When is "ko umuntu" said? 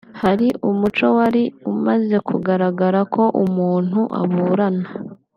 3.13-3.99